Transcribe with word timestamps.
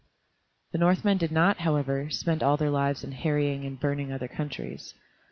The 0.71 0.79
Northmen 0.79 1.19
did 1.19 1.31
not, 1.31 1.57
however, 1.59 2.09
spend 2.09 2.41
all 2.41 2.57
their 2.57 2.71
lives 2.71 3.03
in 3.03 3.11
harrying 3.11 3.63
and 3.65 3.79
burning 3.79 4.11
other 4.11 4.27
countries. 4.27 4.95